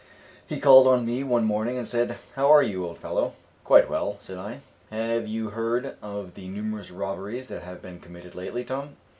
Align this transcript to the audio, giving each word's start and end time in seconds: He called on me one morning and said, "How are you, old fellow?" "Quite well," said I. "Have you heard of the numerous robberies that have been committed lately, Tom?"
He 0.47 0.59
called 0.59 0.87
on 0.87 1.05
me 1.05 1.23
one 1.23 1.45
morning 1.45 1.77
and 1.77 1.87
said, 1.87 2.17
"How 2.33 2.51
are 2.51 2.63
you, 2.63 2.83
old 2.87 2.97
fellow?" 2.97 3.33
"Quite 3.63 3.87
well," 3.87 4.17
said 4.19 4.35
I. 4.39 4.61
"Have 4.89 5.27
you 5.27 5.49
heard 5.51 5.95
of 6.01 6.33
the 6.33 6.47
numerous 6.47 6.89
robberies 6.89 7.49
that 7.49 7.61
have 7.61 7.83
been 7.83 7.99
committed 7.99 8.33
lately, 8.33 8.63
Tom?" 8.63 8.95